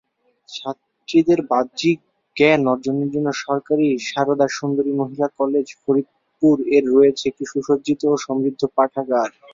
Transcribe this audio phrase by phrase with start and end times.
[0.49, 1.97] ছাত্রীদের বাহ্যিক
[2.35, 8.61] জ্ঞান অর্জনের জন্য সরকারি সারদা সুন্দরী মহিলা কলেজ ফরিদপুর এর রয়েছে একটি সুসজ্জিত ও সমৃদ্ধ
[8.77, 9.29] পাঠাগার।